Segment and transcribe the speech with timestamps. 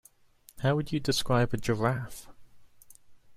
[0.61, 2.27] How would you describe a giraffe?